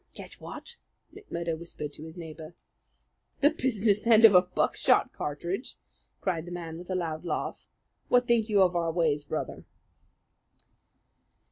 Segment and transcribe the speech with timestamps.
[0.15, 0.77] "Get what?"
[1.13, 2.55] McMurdo whispered to his neighbour.
[3.41, 5.77] "The business end of a buckshot cartridge!"
[6.21, 7.67] cried the man with a loud laugh.
[8.07, 9.63] "What think you of our ways, Brother?"